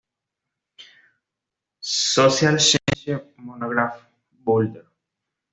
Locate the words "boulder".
4.43-4.87